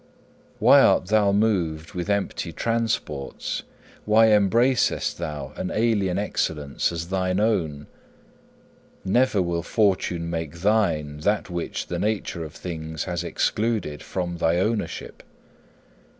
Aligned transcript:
Why 0.57 0.81
art 0.81 1.09
thou 1.09 1.31
moved 1.31 1.93
with 1.93 2.09
empty 2.09 2.51
transports? 2.51 3.61
why 4.05 4.29
embracest 4.29 5.19
thou 5.19 5.53
an 5.55 5.69
alien 5.69 6.17
excellence 6.17 6.91
as 6.91 7.09
thine 7.09 7.39
own? 7.39 7.85
Never 9.05 9.43
will 9.43 9.61
fortune 9.61 10.27
make 10.27 10.61
thine 10.61 11.17
that 11.19 11.51
which 11.51 11.85
the 11.85 11.99
nature 11.99 12.43
of 12.43 12.53
things 12.53 13.03
has 13.03 13.23
excluded 13.23 14.01
from 14.01 14.37
thy 14.37 14.55
ownership. 14.57 15.21